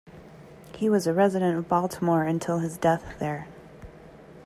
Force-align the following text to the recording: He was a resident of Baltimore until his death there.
He 0.79 0.89
was 0.89 1.05
a 1.05 1.13
resident 1.13 1.59
of 1.59 1.69
Baltimore 1.69 2.23
until 2.23 2.57
his 2.57 2.75
death 2.75 3.19
there. 3.19 3.47